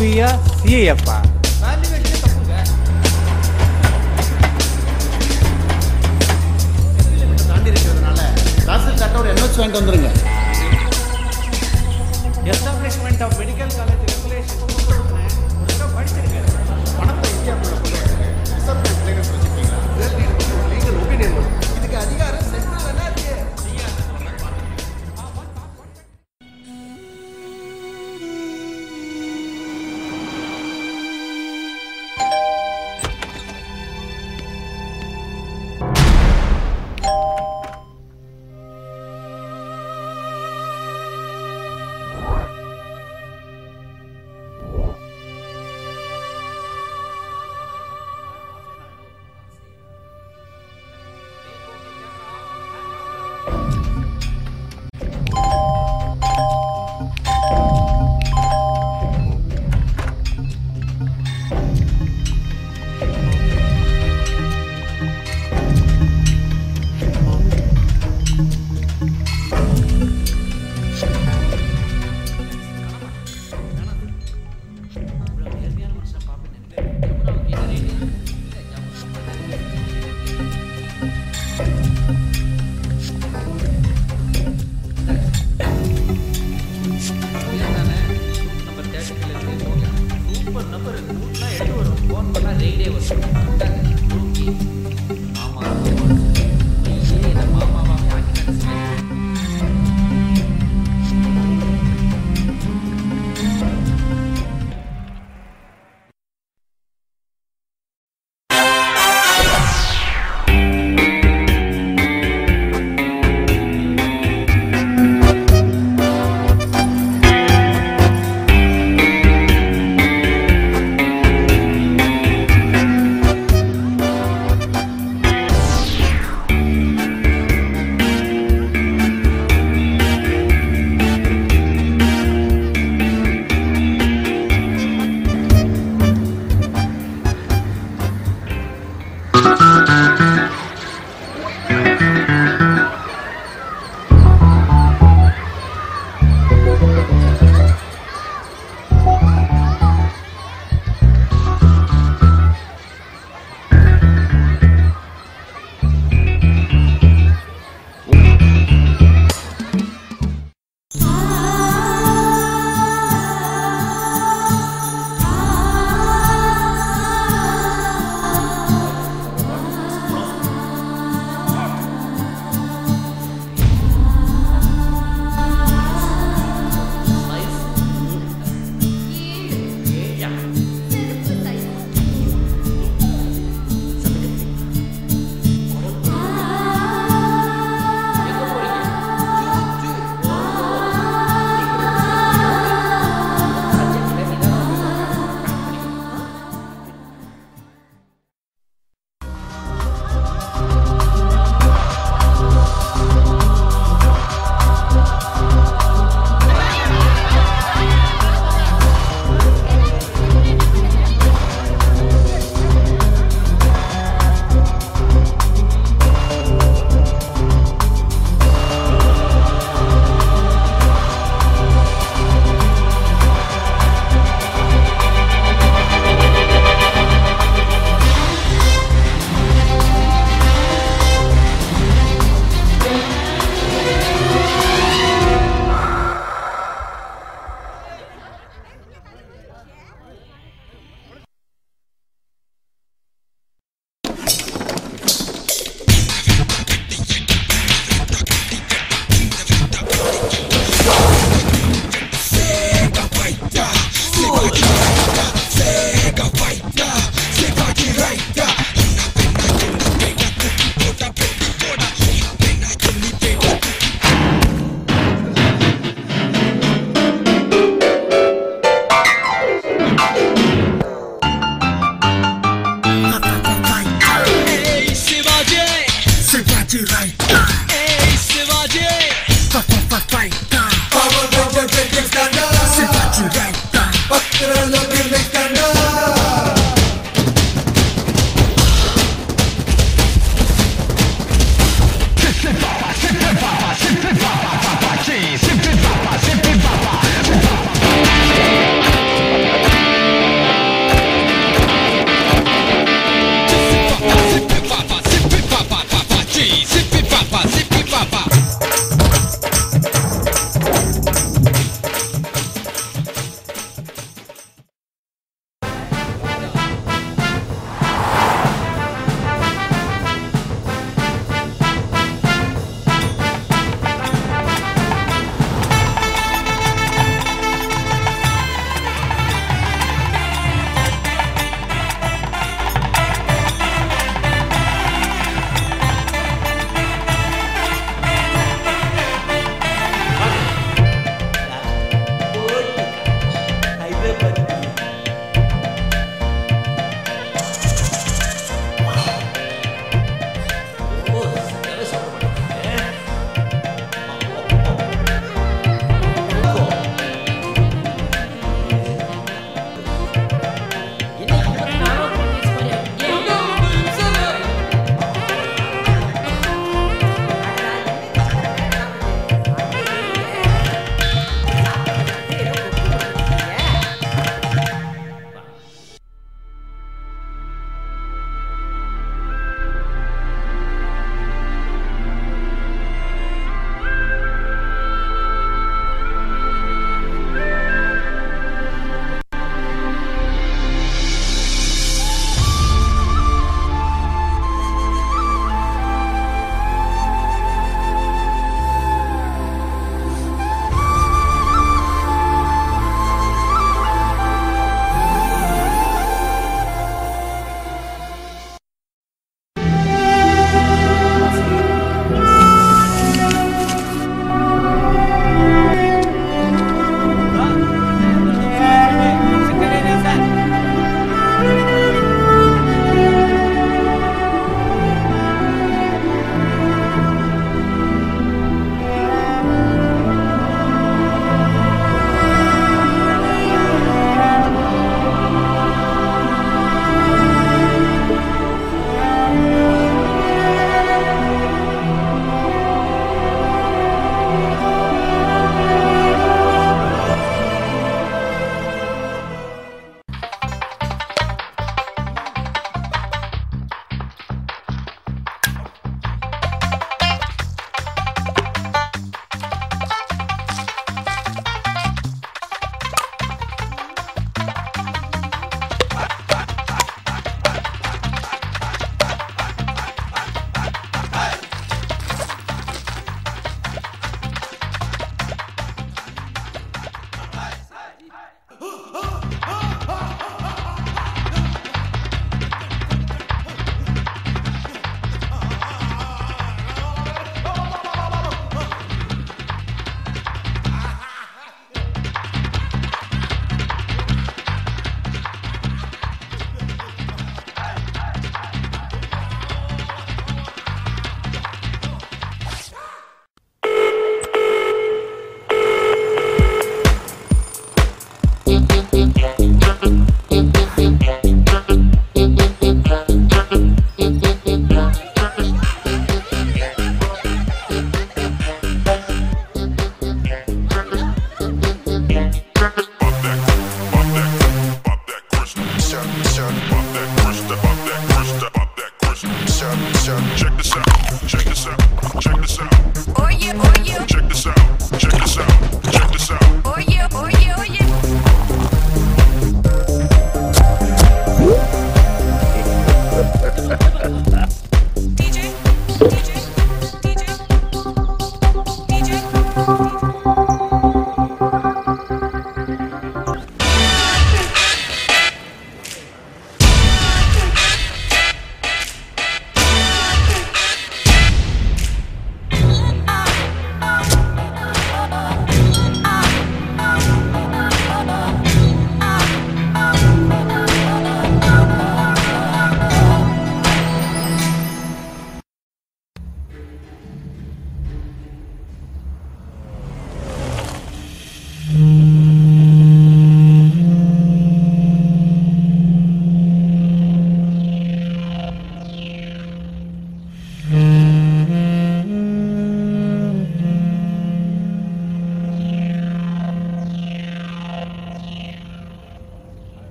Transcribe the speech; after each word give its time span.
Sofia 0.00 0.40
Vieira. 0.64 1.19